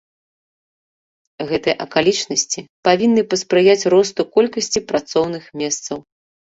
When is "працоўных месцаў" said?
4.93-5.97